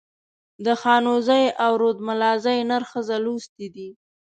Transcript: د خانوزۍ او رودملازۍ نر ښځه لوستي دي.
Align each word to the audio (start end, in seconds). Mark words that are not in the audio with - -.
د 0.65 0.67
خانوزۍ 0.81 1.43
او 1.63 1.71
رودملازۍ 1.81 2.59
نر 2.69 2.83
ښځه 2.91 3.15
لوستي 3.25 3.67
دي. 3.75 3.89